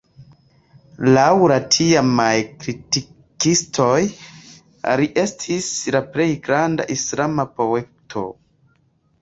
[1.15, 2.31] Laŭ la tiamaj
[2.63, 3.99] kritikistoj
[5.03, 8.27] li estis la plej granda islama poeto.